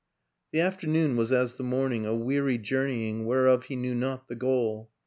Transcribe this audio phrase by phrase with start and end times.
[0.51, 4.89] The afternoon was as the morning a weary journeying whereof he knew not the goal.